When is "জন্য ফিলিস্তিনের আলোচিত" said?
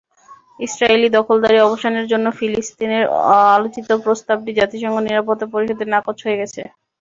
2.11-3.87